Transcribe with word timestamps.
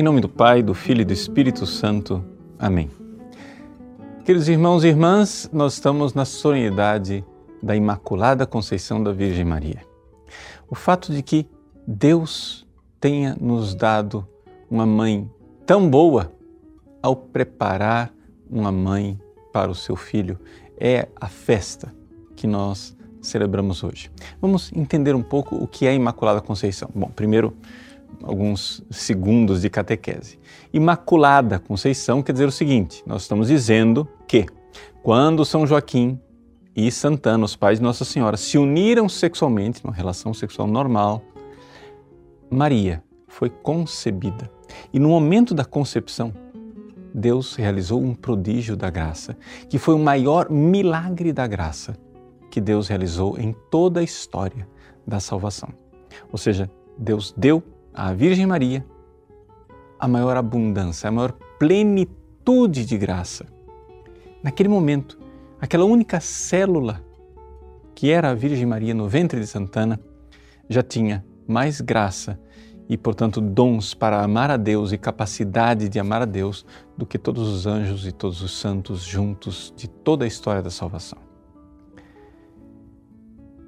Em 0.00 0.02
nome 0.02 0.22
do 0.22 0.30
Pai, 0.30 0.62
do 0.62 0.72
Filho 0.72 1.02
e 1.02 1.04
do 1.04 1.12
Espírito 1.12 1.66
Santo. 1.66 2.24
Amém. 2.58 2.90
Queridos 4.24 4.48
irmãos 4.48 4.82
e 4.82 4.88
irmãs, 4.88 5.50
nós 5.52 5.74
estamos 5.74 6.14
na 6.14 6.24
solenidade 6.24 7.22
da 7.62 7.76
Imaculada 7.76 8.46
Conceição 8.46 9.02
da 9.02 9.12
Virgem 9.12 9.44
Maria. 9.44 9.82
O 10.70 10.74
fato 10.74 11.12
de 11.12 11.22
que 11.22 11.46
Deus 11.86 12.66
tenha 12.98 13.36
nos 13.38 13.74
dado 13.74 14.26
uma 14.70 14.86
mãe 14.86 15.30
tão 15.66 15.86
boa 15.86 16.32
ao 17.02 17.14
preparar 17.14 18.10
uma 18.50 18.72
mãe 18.72 19.20
para 19.52 19.70
o 19.70 19.74
seu 19.74 19.96
filho 19.96 20.40
é 20.78 21.08
a 21.14 21.28
festa 21.28 21.94
que 22.34 22.46
nós 22.46 22.96
celebramos 23.20 23.84
hoje. 23.84 24.10
Vamos 24.40 24.72
entender 24.72 25.14
um 25.14 25.22
pouco 25.22 25.56
o 25.56 25.68
que 25.68 25.84
é 25.84 25.90
a 25.90 25.94
Imaculada 25.94 26.40
Conceição. 26.40 26.88
Bom, 26.94 27.10
primeiro, 27.14 27.54
alguns 28.22 28.82
segundos 28.90 29.62
de 29.62 29.70
catequese. 29.70 30.38
Imaculada 30.72 31.58
Conceição 31.58 32.22
quer 32.22 32.32
dizer 32.32 32.46
o 32.46 32.52
seguinte: 32.52 33.02
nós 33.06 33.22
estamos 33.22 33.48
dizendo 33.48 34.08
que 34.26 34.46
quando 35.02 35.44
São 35.44 35.66
Joaquim 35.66 36.18
e 36.74 36.90
Santana, 36.90 37.44
os 37.44 37.56
pais 37.56 37.78
de 37.78 37.84
Nossa 37.84 38.04
Senhora, 38.04 38.36
se 38.36 38.58
uniram 38.58 39.08
sexualmente, 39.08 39.84
numa 39.84 39.94
relação 39.94 40.32
sexual 40.32 40.68
normal, 40.68 41.22
Maria 42.50 43.02
foi 43.26 43.48
concebida. 43.48 44.50
E 44.92 44.98
no 44.98 45.08
momento 45.08 45.54
da 45.54 45.64
concepção, 45.64 46.32
Deus 47.14 47.56
realizou 47.56 48.00
um 48.00 48.14
prodígio 48.14 48.76
da 48.76 48.88
graça, 48.88 49.36
que 49.68 49.78
foi 49.78 49.94
o 49.94 49.98
maior 49.98 50.50
milagre 50.50 51.32
da 51.32 51.46
graça 51.46 51.96
que 52.50 52.60
Deus 52.60 52.88
realizou 52.88 53.38
em 53.38 53.54
toda 53.70 54.00
a 54.00 54.02
história 54.02 54.68
da 55.06 55.20
salvação. 55.20 55.70
Ou 56.32 56.38
seja, 56.38 56.70
Deus 56.98 57.32
deu 57.36 57.62
à 57.92 58.12
Virgem 58.12 58.46
Maria 58.46 58.84
a 59.98 60.08
maior 60.08 60.36
abundância, 60.36 61.08
a 61.08 61.12
maior 61.12 61.32
plenitude 61.58 62.86
de 62.86 62.96
graça. 62.96 63.46
Naquele 64.42 64.68
momento, 64.68 65.18
aquela 65.60 65.84
única 65.84 66.20
célula 66.20 67.04
que 67.94 68.10
era 68.10 68.30
a 68.30 68.34
Virgem 68.34 68.64
Maria 68.64 68.94
no 68.94 69.06
ventre 69.06 69.38
de 69.38 69.46
Santana 69.46 70.00
já 70.68 70.82
tinha 70.82 71.22
mais 71.46 71.82
graça 71.82 72.40
e, 72.88 72.96
portanto, 72.96 73.40
dons 73.40 73.92
para 73.92 74.22
amar 74.22 74.50
a 74.50 74.56
Deus 74.56 74.90
e 74.90 74.98
capacidade 74.98 75.88
de 75.88 76.00
amar 76.00 76.22
a 76.22 76.24
Deus 76.24 76.64
do 76.96 77.04
que 77.04 77.18
todos 77.18 77.46
os 77.46 77.66
anjos 77.66 78.06
e 78.06 78.12
todos 78.12 78.40
os 78.40 78.58
santos 78.58 79.02
juntos 79.02 79.72
de 79.76 79.86
toda 79.86 80.24
a 80.24 80.28
história 80.28 80.62
da 80.62 80.70
salvação. 80.70 81.18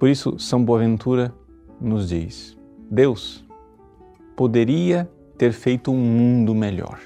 Por 0.00 0.08
isso, 0.08 0.38
São 0.38 0.64
Boaventura 0.64 1.32
nos 1.80 2.08
diz: 2.08 2.56
Deus 2.90 3.44
poderia 4.36 5.10
ter 5.36 5.52
feito 5.52 5.90
um 5.90 5.98
mundo 5.98 6.54
melhor. 6.54 6.98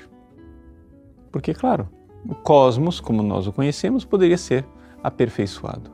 Porque, 1.30 1.52
claro, 1.52 1.88
o 2.28 2.34
cosmos, 2.34 3.00
como 3.00 3.22
nós 3.22 3.46
o 3.46 3.52
conhecemos, 3.52 4.05
poderia 4.05 4.38
ser 4.38 4.66
aperfeiçoado. 5.02 5.91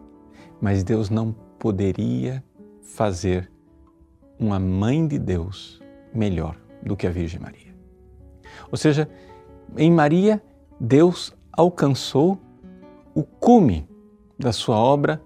Mas 0.61 0.83
Deus 0.83 1.11
não 1.11 1.35
poderia 1.59 2.43
fazer 2.81 3.51
uma 4.39 4.59
mãe 4.59 5.07
de 5.07 5.19
Deus 5.19 5.81
melhor 6.15 6.57
do 6.83 6.97
que 6.97 7.07
a 7.07 7.11
Virgem 7.11 7.41
Maria. 7.41 7.75
Ou 8.71 8.77
seja, 8.77 9.09
em 9.77 9.91
Maria, 9.91 10.43
Deus 10.81 11.35
alcançou 11.53 12.39
o 13.15 13.23
cume 13.23 13.89
da 14.39 14.53
sua 14.53 14.77
obra 14.77 15.23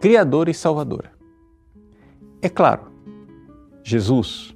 criadora 0.00 0.50
e 0.50 0.54
salvadora. 0.54 1.12
É 2.42 2.48
claro, 2.48 2.90
Jesus, 3.84 4.54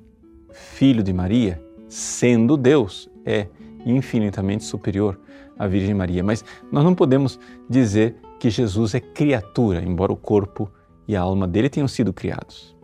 filho 0.57 1.03
de 1.03 1.13
Maria, 1.13 1.63
sendo 1.89 2.57
Deus, 2.57 3.09
é 3.25 3.47
infinitamente 3.85 4.65
superior 4.65 5.21
à 5.59 5.67
Virgem 5.67 5.95
Maria. 5.95 6.25
Mas 6.25 6.45
nós 6.73 6.83
não 6.83 6.95
podemos 6.95 7.39
dizer 7.69 8.17
que 8.41 8.51
Jesus 8.51 8.95
é 8.95 9.01
criatura, 9.01 9.83
embora 9.83 10.13
o 10.13 10.17
corpo 10.17 10.71
e 11.07 11.15
a 11.15 11.21
alma 11.21 11.47
dele 11.47 11.69
tenham 11.69 11.87
sido 11.87 12.13
criados. 12.13 12.77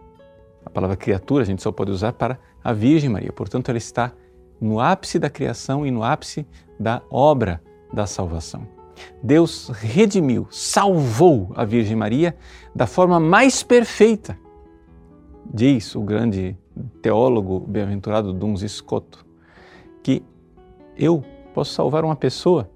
A 0.64 0.70
palavra 0.70 0.96
criatura 0.96 1.42
a 1.42 1.46
gente 1.46 1.62
só 1.62 1.72
pode 1.72 1.90
usar 1.90 2.12
para 2.12 2.38
a 2.62 2.72
Virgem 2.72 3.10
Maria, 3.10 3.32
portanto, 3.32 3.68
ela 3.68 3.78
está 3.78 4.12
no 4.60 4.78
ápice 4.78 5.18
da 5.18 5.28
criação 5.28 5.84
e 5.84 5.90
no 5.90 6.04
ápice 6.04 6.46
da 6.78 7.02
obra 7.10 7.60
da 7.92 8.06
salvação. 8.06 8.66
Deus 9.20 9.68
redimiu, 9.68 10.46
salvou 10.50 11.50
a 11.56 11.64
Virgem 11.64 11.96
Maria 11.96 12.36
da 12.74 12.86
forma 12.86 13.18
mais 13.18 13.62
perfeita, 13.62 14.38
diz 15.52 15.96
o 15.96 16.02
grande 16.02 16.56
teólogo 17.00 17.60
bem-aventurado 17.60 18.32
Duns 18.32 18.60
Scotto, 18.62 19.24
que 20.02 20.22
eu 20.96 21.24
posso 21.54 21.72
salvar 21.72 22.04
uma 22.04 22.16
pessoa 22.16 22.70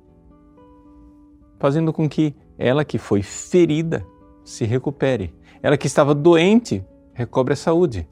fazendo 1.58 1.92
com 1.92 2.08
que 2.08 2.34
ela 2.58 2.84
que 2.84 2.98
foi 2.98 3.22
ferida 3.22 4.06
se 4.44 4.64
recupere, 4.64 5.34
ela 5.62 5.76
que 5.76 5.86
estava 5.86 6.14
doente 6.14 6.84
recobre 7.12 7.54
a 7.54 7.56
saúde. 7.56 8.08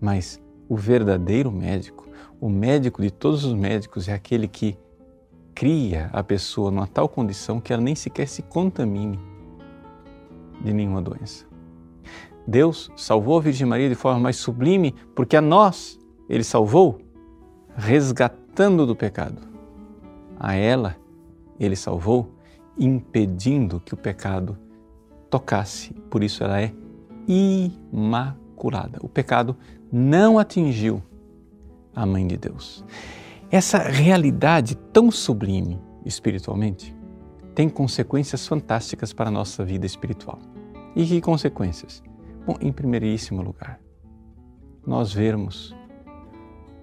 Mas 0.00 0.42
o 0.68 0.76
verdadeiro 0.76 1.50
médico, 1.50 2.08
o 2.40 2.48
médico 2.48 3.02
de 3.02 3.10
todos 3.10 3.44
os 3.44 3.54
médicos, 3.54 4.08
é 4.08 4.12
aquele 4.12 4.48
que 4.48 4.76
cria 5.54 6.10
a 6.12 6.22
pessoa 6.22 6.70
numa 6.70 6.86
tal 6.86 7.08
condição 7.08 7.60
que 7.60 7.72
ela 7.72 7.82
nem 7.82 7.94
sequer 7.94 8.26
se 8.26 8.42
contamine 8.42 9.18
de 10.60 10.72
nenhuma 10.72 11.00
doença. 11.00 11.51
Deus 12.46 12.90
salvou 12.96 13.38
a 13.38 13.40
Virgem 13.40 13.66
Maria 13.66 13.88
de 13.88 13.94
forma 13.94 14.20
mais 14.20 14.36
sublime, 14.36 14.94
porque 15.14 15.36
a 15.36 15.40
nós 15.40 15.98
Ele 16.28 16.44
salvou 16.44 17.00
resgatando 17.76 18.86
do 18.86 18.96
pecado. 18.96 19.42
A 20.38 20.54
ela 20.54 20.96
Ele 21.58 21.76
salvou 21.76 22.32
impedindo 22.78 23.80
que 23.80 23.94
o 23.94 23.96
pecado 23.96 24.58
tocasse. 25.30 25.92
Por 26.10 26.22
isso 26.22 26.42
ela 26.42 26.60
é 26.60 26.72
imaculada. 27.26 28.98
O 29.02 29.08
pecado 29.08 29.56
não 29.90 30.38
atingiu 30.38 31.02
a 31.94 32.04
Mãe 32.04 32.26
de 32.26 32.36
Deus. 32.36 32.84
Essa 33.50 33.78
realidade 33.78 34.74
tão 34.74 35.10
sublime 35.10 35.78
espiritualmente 36.04 36.96
tem 37.54 37.68
consequências 37.68 38.46
fantásticas 38.46 39.12
para 39.12 39.28
a 39.28 39.32
nossa 39.32 39.64
vida 39.64 39.84
espiritual. 39.84 40.38
E 40.96 41.06
que 41.06 41.20
consequências? 41.20 42.02
Bom, 42.44 42.56
em 42.60 42.72
primeiríssimo 42.72 43.40
lugar, 43.40 43.80
nós 44.86 45.12
vermos 45.12 45.74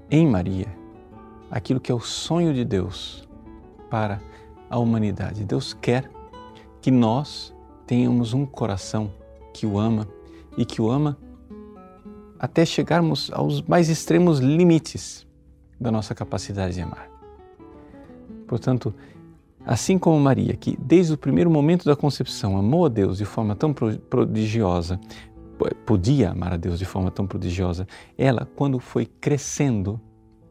em 0.10 0.26
Maria 0.26 0.68
aquilo 1.52 1.80
que 1.80 1.92
é 1.92 1.96
o 1.96 2.00
sonho 2.00 2.54
de 2.54 2.64
Deus 2.64 3.28
para 3.90 4.22
a 4.70 4.78
humanidade. 4.78 5.44
Deus 5.44 5.74
quer 5.74 6.10
que 6.82 6.92
nós 6.92 7.54
tenhamos 7.86 8.34
um 8.34 8.46
coração 8.46 9.12
que 9.54 9.66
o 9.66 9.78
ama 9.78 10.08
e 10.58 10.64
que 10.64 10.82
o 10.82 10.90
ama 10.90 11.18
até 12.40 12.66
chegarmos 12.66 13.30
aos 13.34 13.62
mais 13.62 13.90
extremos 13.90 14.40
limites 14.40 15.28
da 15.80 15.92
nossa 15.92 16.16
capacidade 16.16 16.76
de 16.76 16.82
amar. 16.82 17.10
Portanto, 18.48 18.94
assim 19.66 20.00
como 20.00 20.20
Maria, 20.20 20.56
que 20.56 20.78
desde 20.80 21.14
o 21.14 21.18
primeiro 21.18 21.50
momento 21.50 21.86
da 21.86 21.96
concepção 21.96 22.58
amou 22.58 22.86
a 22.86 22.90
Deus 22.90 23.18
de 23.18 23.26
forma 23.26 23.56
tão 23.56 23.74
prodigiosa, 23.74 25.00
podia 25.86 26.32
amar 26.32 26.54
a 26.54 26.58
Deus 26.58 26.80
de 26.80 26.86
forma 26.86 27.12
tão 27.12 27.28
prodigiosa, 27.28 27.88
ela, 28.18 28.48
quando 28.56 28.80
foi 28.80 29.06
crescendo 29.06 30.00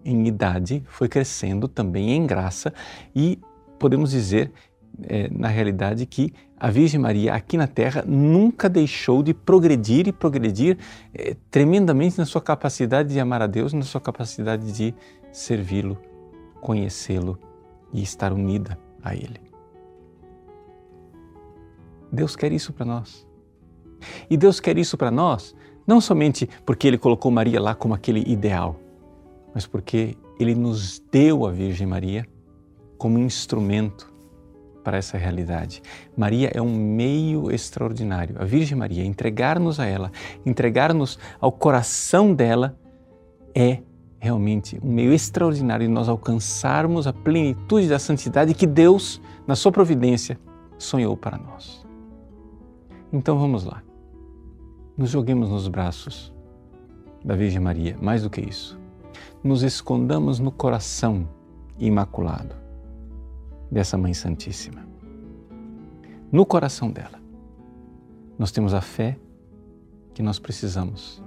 em 0.04 0.26
idade, 0.26 0.82
foi 0.86 1.08
crescendo 1.08 1.68
também 1.68 2.10
em 2.12 2.26
graça 2.26 2.72
e 3.14 3.38
podemos 3.78 4.10
dizer, 4.10 4.50
é, 5.02 5.28
na 5.30 5.48
realidade, 5.48 6.06
que 6.06 6.32
a 6.58 6.70
Virgem 6.70 7.00
Maria 7.00 7.34
aqui 7.34 7.56
na 7.56 7.66
Terra 7.66 8.04
nunca 8.06 8.68
deixou 8.68 9.22
de 9.22 9.32
progredir 9.32 10.08
e 10.08 10.12
progredir 10.12 10.78
é, 11.14 11.36
tremendamente 11.50 12.18
na 12.18 12.26
sua 12.26 12.40
capacidade 12.40 13.10
de 13.10 13.20
amar 13.20 13.42
a 13.42 13.46
Deus, 13.46 13.72
na 13.72 13.82
sua 13.82 14.00
capacidade 14.00 14.72
de 14.72 14.94
servi-lo, 15.30 15.98
conhecê-lo 16.60 17.38
e 17.92 18.02
estar 18.02 18.32
unida 18.32 18.78
a 19.02 19.14
Ele. 19.14 19.40
Deus 22.10 22.34
quer 22.34 22.52
isso 22.52 22.72
para 22.72 22.86
nós. 22.86 23.27
E 24.28 24.36
Deus 24.36 24.60
quer 24.60 24.78
isso 24.78 24.96
para 24.96 25.10
nós, 25.10 25.54
não 25.88 26.02
somente 26.02 26.46
porque 26.66 26.86
Ele 26.86 26.98
colocou 26.98 27.30
Maria 27.30 27.58
lá 27.58 27.74
como 27.74 27.94
aquele 27.94 28.22
ideal, 28.30 28.76
mas 29.54 29.66
porque 29.66 30.16
Ele 30.38 30.54
nos 30.54 31.02
deu 31.10 31.46
a 31.46 31.50
Virgem 31.50 31.86
Maria 31.86 32.26
como 32.98 33.18
instrumento 33.18 34.12
para 34.84 34.98
essa 34.98 35.16
realidade. 35.16 35.82
Maria 36.16 36.50
é 36.54 36.60
um 36.60 36.74
meio 36.74 37.50
extraordinário. 37.50 38.36
A 38.38 38.44
Virgem 38.44 38.76
Maria, 38.76 39.04
entregar-nos 39.04 39.80
a 39.80 39.86
ela, 39.86 40.12
entregar-nos 40.44 41.18
ao 41.40 41.50
coração 41.50 42.34
dela, 42.34 42.78
é 43.54 43.78
realmente 44.18 44.78
um 44.82 44.92
meio 44.92 45.12
extraordinário 45.12 45.86
de 45.86 45.92
nós 45.92 46.08
alcançarmos 46.08 47.06
a 47.06 47.12
plenitude 47.12 47.88
da 47.88 47.98
santidade 47.98 48.52
que 48.52 48.66
Deus, 48.66 49.22
na 49.46 49.56
sua 49.56 49.72
providência, 49.72 50.38
sonhou 50.76 51.16
para 51.16 51.38
nós. 51.38 51.86
Então 53.12 53.38
vamos 53.38 53.64
lá 53.64 53.82
nos 54.98 55.10
joguemos 55.10 55.48
nos 55.48 55.68
braços 55.68 56.34
da 57.24 57.36
Virgem 57.36 57.60
Maria, 57.60 57.96
mais 58.02 58.24
do 58.24 58.28
que 58.28 58.40
isso. 58.40 58.76
nos 59.44 59.62
escondamos 59.62 60.40
no 60.40 60.50
coração 60.50 61.28
imaculado 61.78 62.56
dessa 63.70 63.96
Mãe 63.96 64.12
Santíssima. 64.12 64.84
No 66.32 66.44
coração 66.44 66.90
dela, 66.90 67.20
nós 68.36 68.50
temos 68.50 68.74
a 68.74 68.80
fé 68.80 69.16
que 70.12 70.22
nós 70.24 70.40
precisamos, 70.40 71.22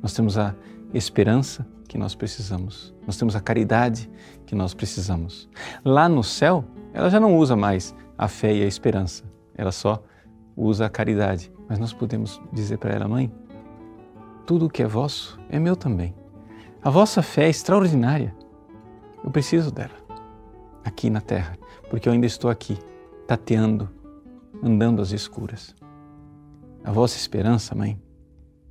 nós 0.00 0.12
temos 0.14 0.38
a 0.38 0.54
esperança 0.94 1.66
que 1.88 1.98
nós 1.98 2.14
precisamos, 2.14 2.94
nós 3.04 3.16
temos 3.16 3.34
a 3.34 3.40
caridade 3.40 4.08
que 4.46 4.54
nós 4.54 4.72
precisamos. 4.72 5.48
Lá 5.84 6.08
no 6.08 6.22
céu, 6.22 6.64
ela 6.92 7.10
já 7.10 7.18
não 7.18 7.36
usa 7.36 7.56
mais 7.56 7.92
a 8.16 8.28
fé 8.28 8.54
e 8.54 8.62
a 8.62 8.66
esperança, 8.66 9.24
ela 9.56 9.72
só 9.72 10.00
usa 10.58 10.86
a 10.86 10.90
caridade. 10.90 11.52
Mas 11.68 11.78
nós 11.78 11.92
podemos 11.92 12.40
dizer 12.52 12.78
para 12.78 12.92
ela, 12.92 13.06
mãe, 13.06 13.32
tudo 14.44 14.66
o 14.66 14.70
que 14.70 14.82
é 14.82 14.86
vosso 14.86 15.38
é 15.48 15.58
meu 15.58 15.76
também. 15.76 16.14
A 16.82 16.90
vossa 16.90 17.22
fé 17.22 17.44
é 17.44 17.50
extraordinária. 17.50 18.34
Eu 19.22 19.30
preciso 19.30 19.70
dela 19.70 19.96
aqui 20.84 21.10
na 21.10 21.20
terra, 21.20 21.56
porque 21.90 22.08
eu 22.08 22.12
ainda 22.12 22.26
estou 22.26 22.50
aqui, 22.50 22.78
tateando, 23.26 23.88
andando 24.62 25.02
às 25.02 25.12
escuras. 25.12 25.74
A 26.82 26.90
vossa 26.90 27.16
esperança, 27.16 27.74
mãe, 27.74 28.00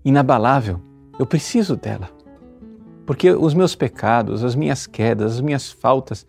inabalável, 0.04 0.82
eu 1.20 1.26
preciso 1.26 1.76
dela. 1.76 2.10
Porque 3.06 3.32
os 3.32 3.54
meus 3.54 3.76
pecados, 3.76 4.44
as 4.44 4.56
minhas 4.56 4.88
quedas, 4.88 5.34
as 5.34 5.42
minhas 5.42 5.72
faltas 5.72 6.26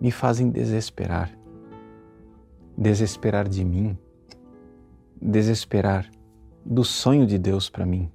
me 0.00 0.10
fazem 0.10 0.50
desesperar. 0.50 1.30
Desesperar 2.76 3.48
de 3.48 3.64
mim, 3.64 3.96
desesperar 5.20 6.10
do 6.64 6.84
sonho 6.84 7.26
de 7.26 7.38
Deus 7.38 7.70
para 7.70 7.86
mim. 7.86 8.10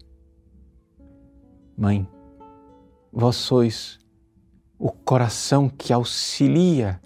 Mãe, 1.77 2.07
vós 3.11 3.35
sois 3.35 3.99
o 4.77 4.91
coração 4.91 5.69
que 5.69 5.93
auxilia 5.93 7.01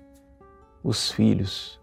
os 0.84 1.12
filhos, 1.12 1.80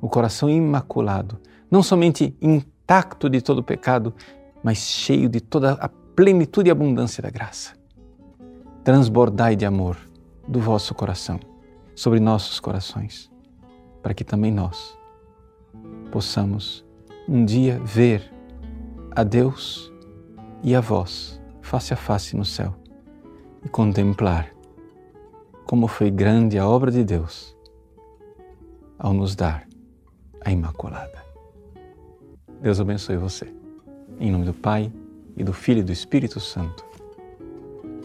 o 0.00 0.08
coração 0.08 0.48
imaculado, 0.48 1.40
não 1.70 1.82
somente 1.82 2.36
intacto 2.40 3.28
de 3.28 3.40
todo 3.40 3.62
pecado, 3.62 4.14
mas 4.62 4.78
cheio 4.78 5.28
de 5.28 5.40
toda 5.40 5.72
a 5.72 5.88
plenitude 5.88 6.68
e 6.68 6.70
abundância 6.70 7.22
da 7.22 7.30
graça. 7.30 7.74
Transbordai 8.82 9.54
de 9.54 9.66
amor 9.66 9.96
do 10.46 10.60
vosso 10.60 10.94
coração 10.94 11.38
sobre 11.94 12.18
nossos 12.20 12.58
corações, 12.58 13.30
para 14.02 14.14
que 14.14 14.24
também 14.24 14.50
nós 14.50 14.96
possamos 16.10 16.84
um 17.28 17.44
dia 17.44 17.78
ver 17.80 18.32
a 19.14 19.22
Deus 19.22 19.92
e 20.62 20.74
a 20.74 20.80
vós, 20.80 21.40
face 21.60 21.92
a 21.92 21.96
face 21.96 22.36
no 22.36 22.44
céu, 22.44 22.74
e 23.64 23.68
contemplar 23.68 24.52
como 25.66 25.86
foi 25.86 26.10
grande 26.10 26.58
a 26.58 26.66
obra 26.66 26.90
de 26.90 27.04
Deus 27.04 27.56
ao 28.98 29.12
nos 29.12 29.36
dar 29.36 29.66
a 30.44 30.50
Imaculada. 30.50 31.24
Deus 32.60 32.80
abençoe 32.80 33.16
você. 33.16 33.52
Em 34.18 34.32
nome 34.32 34.46
do 34.46 34.54
Pai, 34.54 34.92
e 35.38 35.44
do 35.44 35.52
Filho 35.52 35.80
e 35.80 35.84
do 35.84 35.92
Espírito 35.92 36.40
Santo. 36.40 36.84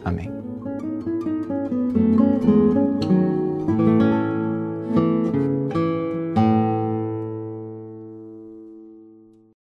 Amém. 0.06 0.30